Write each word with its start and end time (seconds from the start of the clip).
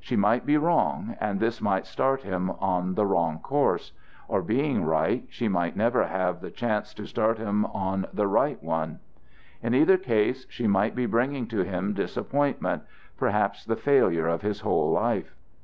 She 0.00 0.16
might 0.16 0.44
be 0.44 0.56
wrong, 0.56 1.14
and 1.20 1.38
thus 1.38 1.60
might 1.60 1.86
start 1.86 2.22
him 2.22 2.50
on 2.50 2.94
the 2.96 3.06
wrong 3.06 3.38
course; 3.38 3.92
or, 4.26 4.42
being 4.42 4.82
right, 4.84 5.24
she 5.28 5.46
might 5.46 5.76
never 5.76 6.08
have 6.08 6.40
the 6.40 6.50
chance 6.50 6.92
to 6.94 7.06
start 7.06 7.38
him 7.38 7.64
on 7.66 8.04
the 8.12 8.26
right 8.26 8.60
one. 8.60 8.98
In 9.62 9.76
either 9.76 9.96
case 9.96 10.46
she 10.48 10.66
might 10.66 10.96
be 10.96 11.06
bringing 11.06 11.46
to 11.54 11.62
him 11.62 11.94
disappointment, 11.94 12.82
perhaps 13.16 13.64
the 13.64 13.76
failure 13.76 14.26
of 14.26 14.42
his 14.42 14.62
whole 14.62 14.90
life. 14.90 15.36